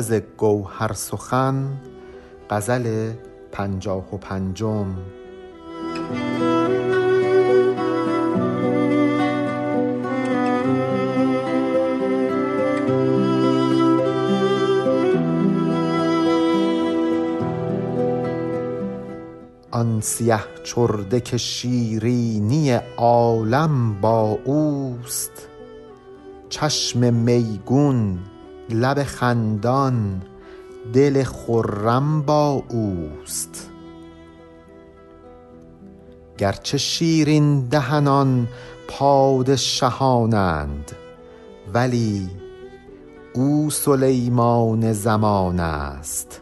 [0.00, 1.78] حافظ گوهر سخن
[2.50, 3.12] غزل
[3.52, 4.96] پنجاه و پنجم.
[19.70, 25.48] آن سیه چرده که شیرینی عالم با اوست
[26.48, 28.18] چشم میگون
[28.70, 30.22] لب خندان
[30.92, 33.70] دل خرم با اوست.
[36.38, 38.48] گرچه شیرین دهنان
[38.88, 40.92] پادشهانند
[41.74, 42.30] ولی
[43.34, 46.40] او سلیمان زمان است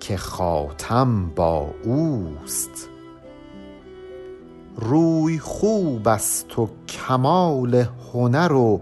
[0.00, 2.88] که خاتم با اوست.
[4.76, 8.80] روی خوب است و کمال هنر و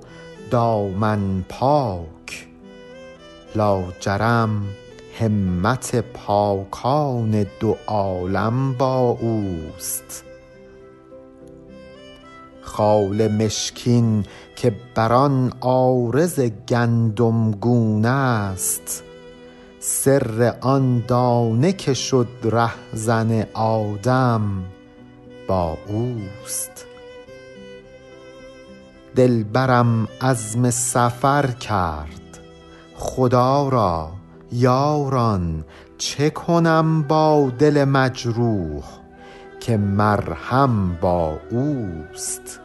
[0.51, 2.18] دامن پاک.
[3.57, 4.63] لاجرم
[5.21, 10.25] همت پاکان دو عالم با اوست.
[12.63, 14.25] خال مشکین
[14.57, 19.03] که بر آن عارض گندم گون است.
[19.81, 24.65] سر آن دانه که شد رهزن آدم
[25.49, 26.87] با اوست.
[29.17, 32.28] دلبرم عزم سفر کرد.
[32.99, 34.11] خدا را
[34.53, 35.65] یاران
[35.99, 38.83] چه کنم با دل مجروح
[39.61, 42.61] که مرهم با اوست؟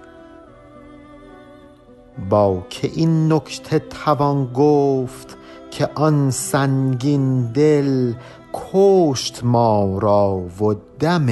[2.29, 5.37] با که این نکته توان گفت
[5.71, 8.13] که آن سنگین دل
[8.53, 11.27] کشت ما را و دم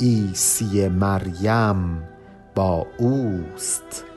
[0.00, 2.02] عیسی مریم
[2.54, 4.07] با اوست؟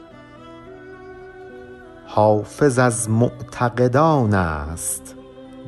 [2.13, 5.16] حافظ از معتقدان است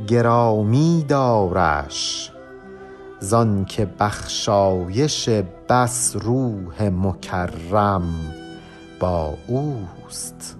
[0.07, 2.31] گرامی دارش.
[3.19, 5.29] زان که بخشایش
[5.69, 8.03] بس روح مکرم
[8.99, 10.57] با اوست.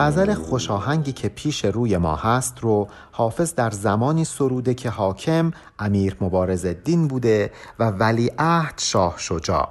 [0.00, 5.52] غزل خوش آهنگی که پیش روی ما هست رو حافظ در زمانی سروده که حاکم
[5.78, 9.68] امیر مبارز الدین بوده و ولیعهد شاه شجاع.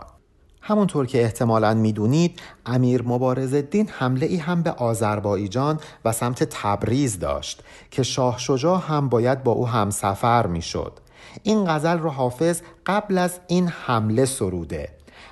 [0.62, 7.19] همونطور که احتمالا می‌دونید امیر مبارز الدین حمله ای هم به آذربایجان و سمت تبریز
[7.19, 11.00] داشت که شاه شجاع هم باید با او همسفر می‌شد.
[11.44, 14.89] این غزل رو حافظ قبل از این حمله سروده.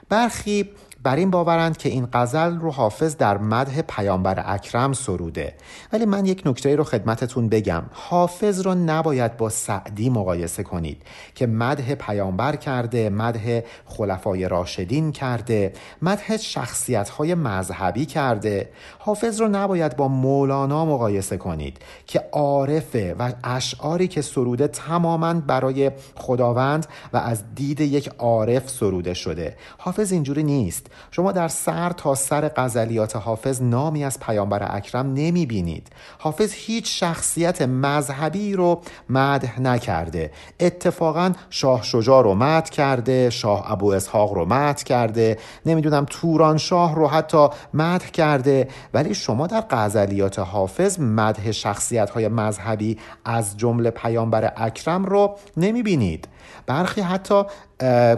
[0.09, 0.69] برخی
[1.03, 5.53] بر این باورند که این غزل رو حافظ در مدح پیامبر اکرم سروده.
[5.93, 7.83] ولی من یک نکته رو خدمتتون بگم.
[7.91, 11.01] حافظ رو نباید با سعدی مقایسه کنید
[11.35, 18.69] که مدح پیامبر کرده مدح خلفای راشدین کرده مدح شخصیت های مذهبی کرده.
[18.99, 25.91] حافظ رو نباید با مولانا مقایسه کنید که عارفه و اشعاری که سروده تماما برای
[26.15, 29.55] خداوند و از دید یک عارف سروده شده.
[29.77, 30.86] حافظ اینجوری نیست.
[31.11, 36.99] شما در سر تا سر غزلیات حافظ نامی از پیامبر اکرم نمی بینید حافظ هیچ
[36.99, 40.31] شخصیت مذهبی رو مدح نکرده.
[40.59, 45.37] اتفاقا شاه شجاع رو مدح کرده شاه ابو اسحاق رو مدح کرده.
[45.65, 48.67] نمی‌دونم توران شاه رو حتی مدح کرده.
[48.93, 55.83] ولی شما در غزلیات حافظ مدح شخصیت های مذهبی از جمله پیامبر اکرم رو نمی
[55.83, 56.27] بینید
[56.65, 57.43] برخی حتی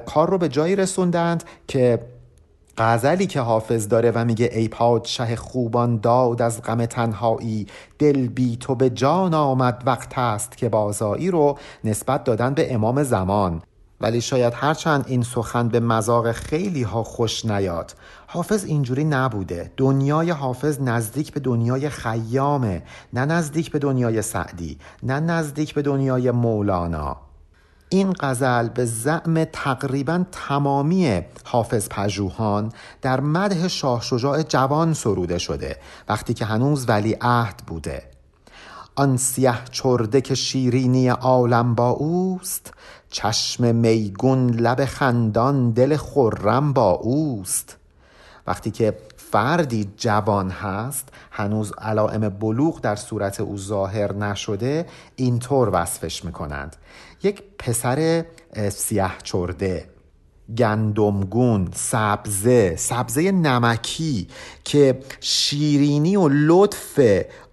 [0.05, 1.99] کار رو به جایی رسوندند که
[2.79, 7.67] غزلی که حافظ داره و میگه ای پادشه خوبان داد از غم تنهایی
[7.99, 13.03] دل بی تو به جان آمد وقت است که بازایی رو نسبت دادن به امام
[13.03, 13.61] زمان.
[14.01, 17.95] ولی شاید هرچند این سخن به مذاق خیلی ها خوش نیاد.
[18.27, 19.71] حافظ اینجوری نبوده.
[19.77, 22.83] دنیای حافظ نزدیک به دنیای خیامه
[23.13, 27.28] نه نزدیک به دنیای سعدی نه نزدیک به دنیای مولانا.
[27.89, 32.71] این غزل به زعم تقریبا تمامی حافظ پژوهان
[33.01, 35.77] در مدح شاه شجاع جوان سروده شده
[36.09, 38.03] وقتی که هنوز ولی عهد بوده.
[38.95, 42.73] آن سیه چرده که شیرینی عالم با اوست
[43.09, 47.77] چشم میگون لب خندان دل خرم با اوست.
[48.47, 48.97] وقتی که
[49.31, 54.85] فردی جوان هست هنوز علائم بلوغ در صورت او ظاهر نشده
[55.15, 56.75] اینطور وصفش می‌کنند.
[57.23, 58.25] یک پسر
[58.69, 59.89] سیاه چرده
[60.57, 64.27] گندمگون سبزه سبزه نمکی
[64.63, 66.99] که شیرینی و لطف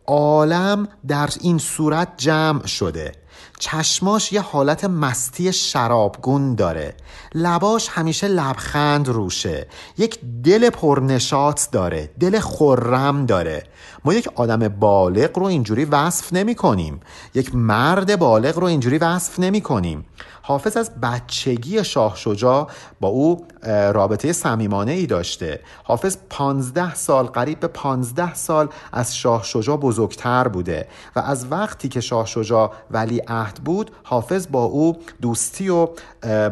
[0.06, 3.12] عالم در این صورت جمع شده.
[3.58, 6.94] چشماش یه حالت مستی شرابگون داره.
[7.34, 9.66] لباش همیشه لبخند روشه.
[9.98, 12.10] یک دل پرنشاط داره.
[12.20, 13.64] دل خرم داره.
[14.04, 17.00] ما یک آدم بالغ رو اینجوری وصف نمی کنیم.
[17.34, 20.06] یک مرد بالغ رو اینجوری وصف نمی کنیم.
[20.42, 22.70] حافظ از بچگی شاه شجاع
[23.00, 23.46] با او
[23.92, 25.60] رابطه صمیمانه ای داشته.
[25.84, 31.88] حافظ پانزده سال قریب به پانزده سال از شاه شجاع بزرگتر بوده و از وقتی
[31.88, 35.88] که شاه شجاع ولی عهد بود حافظ با او دوستی و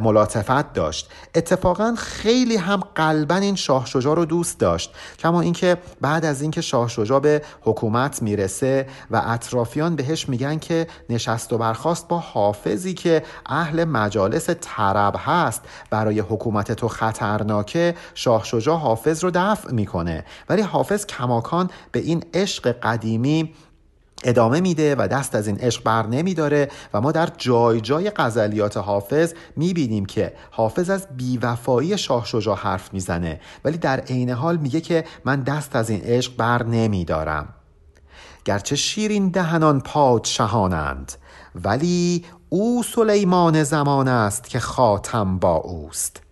[0.01, 1.11] ملاطفت داشت.
[1.35, 4.95] اتفاقا خیلی هم قلبا این شاه شجاع رو دوست داشت.
[5.19, 10.87] کما اینکه بعد از اینکه شاه شجاع به حکومت می‌رسه و اطرافیان بهش میگن که
[11.11, 18.45] نشست و برخواست با حافظی که اهل مجالس طرب هست برای حکومت تو خطرناکه شاه
[18.45, 20.25] شجاع حافظ رو دفع می‌کنه.
[20.49, 23.55] ولی حافظ کماکان به این عشق قدیمی
[24.25, 28.77] ادامه میده و دست از این عشق بر نمیداره و ما در جای جای غزلیات
[28.77, 33.41] حافظ می‌بینیم که حافظ از بیوفایی شاه شجاع حرف می‌زنه.
[33.65, 37.49] ولی در عین حال میگه که من دست از این عشق بر نمیدارم.
[38.45, 41.13] گرچه شیرین دهنان پادشهانند
[41.55, 46.23] ولی او سلیمان زمان است که خاتم با اوست.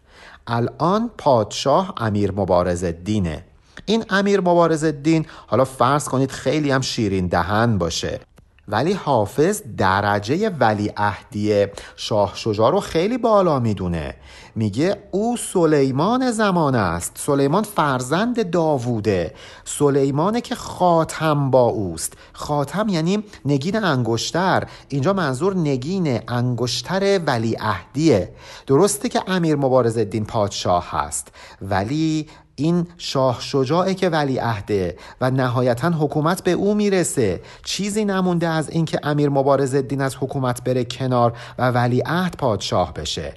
[0.46, 3.44] الان پادشاه امیر مبارز دینه
[3.86, 8.20] این امیر مبارز الدین حالا فرض کنید خیلی هم شیرین دهن باشه.
[8.68, 11.66] ولی حافظ درجه ولی اهدی
[11.96, 14.14] شاه شجاع رو خیلی بالا می‌دونه.
[14.54, 17.12] میگه او سلیمان زمان است.
[17.14, 19.34] سلیمان فرزند داووده.
[19.64, 22.12] سلیمانه که خاتم با اوست.
[22.32, 24.66] خاتم یعنی نگین انگشتر.
[24.88, 28.32] اینجا منظور نگین انگشتر ولی اهدیه
[28.66, 31.28] درسته که امیر مبارز الدین پادشاه هست.
[31.62, 32.26] ولی
[32.62, 37.40] این شاه شجاعه که ولی عهده و نهایتا حکومت به او می‌رسه.
[37.64, 42.94] چیزی نمونده از اینکه امیر مبارز الدین از حکومت بره کنار و ولی عهد پادشاه
[42.94, 43.34] بشه.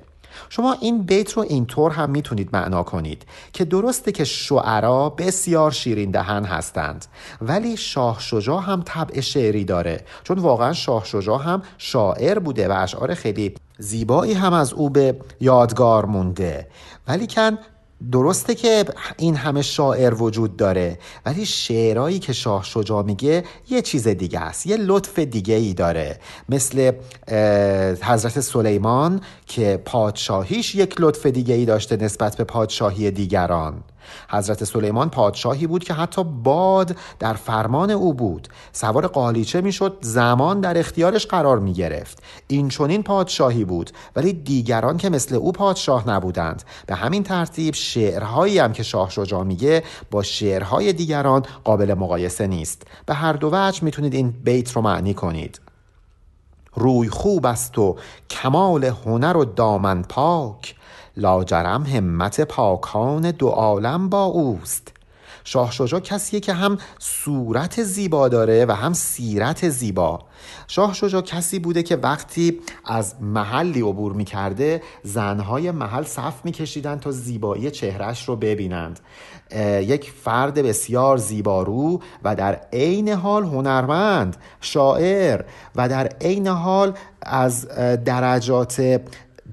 [0.50, 3.24] شما این بیت رو اینطور هم می‌تونید معنا کنید
[3.54, 7.06] که درسته که شعرا بسیار شیرین دهن هستند
[7.42, 10.02] ولی شاه شجاع هم طبع شعری داره.
[10.24, 15.16] چون واقعا شاه شجاع هم شاعر بوده و اشعار خیلی زیبایی هم از او به
[15.42, 16.68] یادگار مونده.
[17.08, 17.58] ولی کن
[18.12, 18.86] درسته که
[19.18, 24.68] این همه شاعر وجود داره ولی شعرهایی که شاه شجاع میگه یه چیز دیگه است
[24.68, 26.20] یه لطف دیگه ای داره.
[26.50, 26.92] مثل
[28.02, 33.84] حضرت سلیمان که پادشاهیش یک لطف دیگه ای داشته نسبت به پادشاهی دیگران.
[34.30, 38.48] حضرت سلیمان پادشاهی بود که حتی باد در فرمان او بود.
[38.72, 44.98] سوار قالیچه می‌شد زمان در اختیارش قرار می گرفت این چونین پادشاهی بود ولی دیگران
[44.98, 46.64] که مثل او پادشاه نبودند.
[46.88, 52.84] به همین ترتیب شعرهایی هم که شاه شجاع میگه با شعرهای دیگران قابل مقایسه نیست.
[53.06, 55.65] به هر دو وجه می‌تونید این بیت رو معنی کنید.
[56.76, 57.96] روی خوب است و
[58.30, 60.76] کمال هنر و دامن پاک.
[61.18, 64.95] لاجرم همت پاکان دو عالم با اوست.
[65.48, 70.20] شاه شجاع کسیه که هم صورت زیبا داره و هم سیرت زیبا.
[70.68, 77.12] شاه شجاع کسی بوده که وقتی از محلی عبور می‌کرده زنهای محل صف میکشیدن تا
[77.12, 79.00] زیبایی چهرش رو ببینند.
[79.82, 85.42] یک فرد بسیار زیبارو و در عین حال هنرمند شاعر
[85.76, 87.68] و در عین حال از
[88.06, 89.02] درجات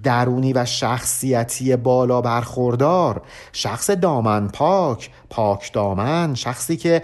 [0.02, 3.22] درونی و شخصیتی بالا برخوردار.
[3.52, 7.02] شخص دامن پاک پاک دامن شخصی که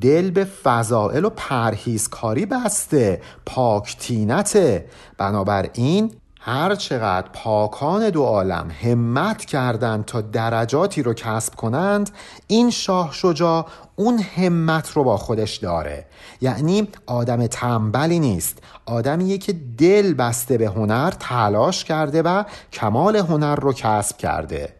[0.00, 4.86] دل به فضائل و پرهیزکاری بسته پاک تینته
[5.18, 6.12] بنابراین
[6.42, 12.10] هر چقدر پاکان دو عالم همت کردند تا درجاتی رو کسب کنند
[12.46, 16.06] این شاه شجاع اون همت رو با خودش داره.
[16.40, 18.58] یعنی آدم تنبلی نیست.
[18.86, 24.79] آدمیه که دل بسته به هنر تلاش کرده و کمال هنر رو کسب کرده.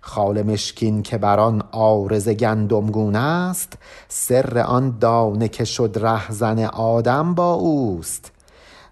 [0.00, 3.72] خال مشکین که بر آن آرز گندمگون است
[4.08, 8.32] سر آن دانه که شد رهزن آدم با اوست.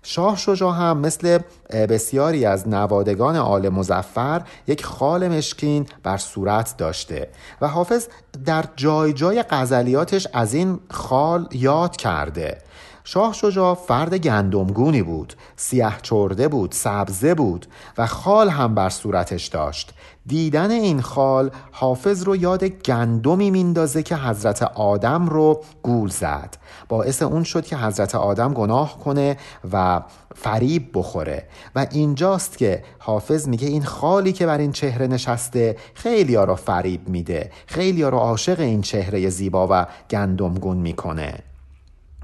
[0.03, 1.39] شاه شجاع هم مثل
[1.71, 7.29] بسیاری از نوادگان آل مزفر یک خال مشکین بر صورت داشته
[7.61, 8.07] و حافظ
[8.45, 12.59] در جای جای غزلیاتش از این خال یاد کرده.
[13.05, 17.67] شاه شجاع فرد گندمگونی بود سیاه چرده بود سبزه بود
[17.99, 19.95] و خال هم بر صورتش داشت.
[20.29, 26.57] دیدن این خال حافظ رو یاد گندمی میندازه که حضرت آدم رو گول زد.
[26.89, 29.37] باعث اون شد که حضرت آدم گناه کنه
[29.73, 30.03] و
[30.35, 31.49] فریب بخوره.
[31.75, 36.55] و اینجاست که حافظ میگه این خالی که بر این چهره نشسته خیلی ها رو
[36.55, 37.51] فریب میده.
[37.67, 41.39] خیلی ها رو عاشق این چهره زیبا و گندمگون می‌کنه.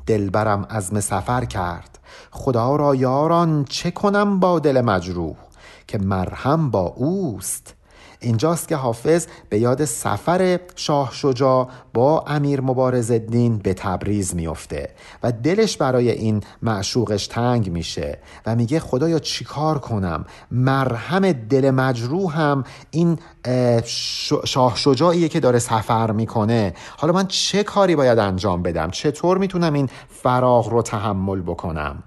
[0.06, 1.98] دلبرم عزم سفر کرد.
[2.30, 5.36] خدا را یاران چه کنم با دل مجروح
[5.86, 7.74] که مرهم با اوست؟
[8.24, 14.88] اینجاست که حافظ به یاد سفر شاه شجاع با امیر مبارز الدین به تبریز میفته
[15.22, 22.64] و دلش برای این معشوقش تنگ میشه و میگه خدایا چیکار کنم؟ مرهم دل مجروحم
[22.90, 23.18] این
[24.44, 26.74] شاه شجاعیه که داره سفر می‌کنه.
[26.96, 32.02] حالا من چه کاری باید انجام بدم؟ چطور می‌تونم این فراغ رو تحمل بکنم؟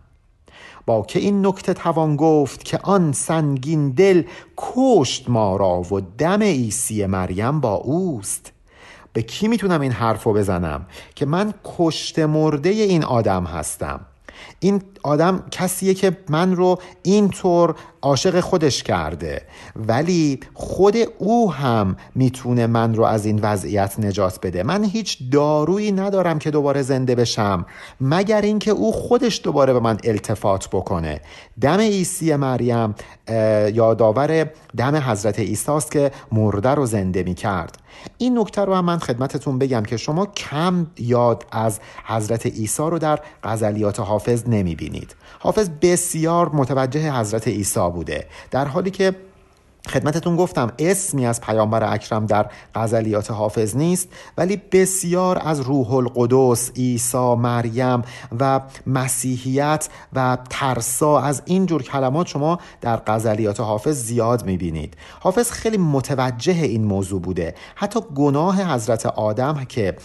[0.88, 4.24] با که این نکته توان گفت که آن سنگین دل
[4.58, 8.51] کشت ما را و دم عیسی مریم با اوست.
[9.13, 14.00] به کی می‌تونم این حرف رو بزنم؟ که من کشت مرده این آدم هستم.
[14.60, 19.42] این آدم کسیه که من رو اینطور عاشق خودش کرده.
[19.75, 24.63] ولی خود او هم می‌تونه من رو از این وضعیت نجات بده.
[24.63, 27.66] من هیچ دارویی ندارم که دوباره زنده بشم
[28.01, 31.22] مگر اینکه او خودش دوباره به من التفات بکنه.
[31.62, 32.96] دم عیسی مریم
[33.74, 37.77] یادآور دم حضرت عیسی است که مرده رو زنده می‌کرد.
[38.18, 43.00] این نکته رو هم من خدمتتون بگم که شما کم یاد از حضرت عیسی رو
[43.00, 45.16] در غزلیات حافظ نمی‌بینید.
[45.39, 48.27] حافظ بسیار متوجه حضرت عیسی بوده.
[48.51, 49.15] در حالی که
[49.88, 56.72] خدمتتون گفتم اسمی از پیامبر اکرم در غزلیات حافظ نیست ولی بسیار از روح القدس
[56.75, 58.01] عیسی مریم
[58.39, 64.98] و مسیحیت و ترسا از این جور کلمات شما در غزلیات حافظ زیاد می‌بینید.
[65.20, 67.56] حافظ خیلی متوجه این موضوع بوده.
[67.75, 69.96] حتی گناه حضرت آدم که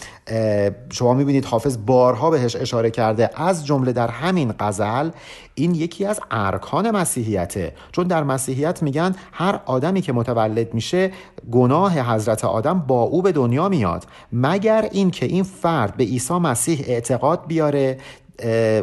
[0.92, 5.10] شما می‌بینید حافظ بارها بهش اشاره کرده از جمله در همین غزل
[5.54, 7.74] این یکی از ارکان مسیحیته.
[7.92, 11.10] چون در مسیحیت میگن هر آدمی که متولد میشه
[11.50, 14.06] گناه حضرت آدم با او به دنیا میاد.
[14.32, 17.98] مگر اینکه این فرد به عیسی مسیح اعتقاد بیاره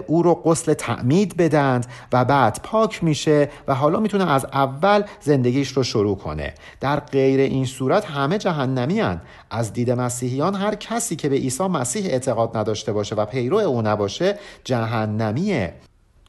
[0.08, 5.70] او رو قسل تعمید بدند و بعد پاک میشه و حالا می‌تونه از اول زندگیش
[5.70, 6.54] رو شروع کنه.
[6.82, 9.22] در غیر این صورت همه جهنمی هن.
[9.52, 13.82] از دید مسیحیان هر کسی که به عیسی مسیح اعتقاد نداشته باشه و پیرو او
[13.82, 15.74] نباشه جهنمیه.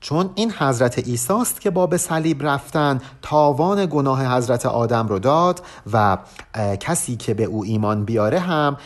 [0.01, 5.19] چون این حضرت عیسی است که با به صلیب رفتن تاوان گناه حضرت آدم رو
[5.19, 6.19] داد و
[6.81, 8.77] کسی که به او ایمان بیاره هم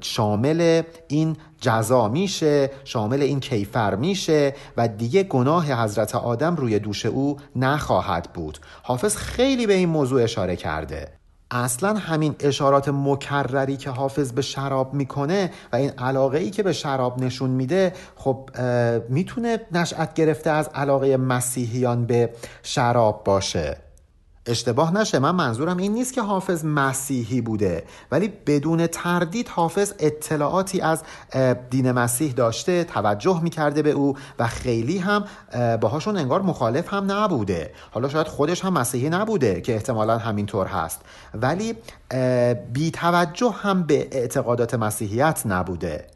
[0.00, 7.06] شامل این جزا میشه شامل این کیفر میشه و دیگه گناه حضرت آدم روی دوش
[7.06, 8.58] او نخواهد بود.
[8.82, 11.08] حافظ خیلی به این موضوع اشاره کرده.
[11.50, 16.72] اصلا همین اشارات مکرری که حافظ به شراب می‌کنه و این علاقه ای که به
[16.72, 18.50] شراب نشون میده خب
[19.08, 22.30] می‌تونه نشأت گرفته از علاقه مسیحیان به
[22.62, 23.85] شراب باشه.
[24.46, 25.18] اشتباه نشه.
[25.18, 31.02] من منظورم این نیست که حافظ مسیحی بوده ولی بدون تردید حافظ اطلاعاتی از
[31.70, 35.24] دین مسیح داشته توجه می‌کرده به او و خیلی هم
[35.80, 37.72] باهاشون انگار مخالف هم نبوده.
[37.90, 41.00] حالا شاید خودش هم مسیحی نبوده که احتمالا همینطور هست.
[41.34, 41.74] ولی
[42.72, 46.06] بی توجه هم به اعتقادات مسیحیت نبوده.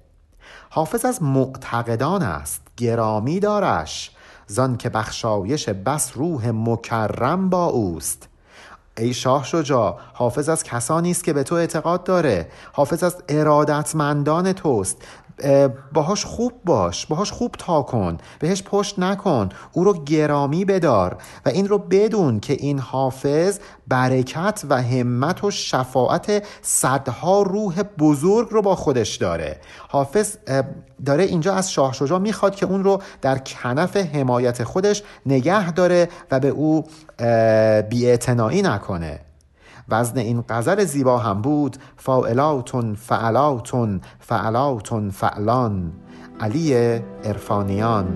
[0.70, 4.10] حافظ از معتقدان است گرامی دارش.
[4.50, 8.28] زان که بخشایش بس روح مکرم با اوست.
[8.96, 12.48] ای شاه شجا حافظ از کسانی است که به تو اعتقاد داره.
[12.72, 14.96] حافظ از ارادتمندان توست.
[15.92, 21.16] باهاش خوب باش باهاش خوب تا کن بهش پشت نکن او رو گرامی بدار
[21.46, 28.48] و این رو بدون که این حافظ برکت و همت و شفاعت صدها روح بزرگ
[28.50, 29.60] رو با خودش داره.
[29.88, 30.36] حافظ
[31.06, 36.08] داره اینجا از شاه شجاع می‌خواد که اون رو در کنف حمایت خودش نگه داره
[36.30, 36.84] و به او
[37.88, 39.20] بیاعتنایی نکنه.
[39.88, 45.92] وزن این غزل زیبا هم بود فاعلاتون فعلاتون فعلاتون فعلان.
[46.40, 46.74] علی
[47.24, 48.06] ارفانیان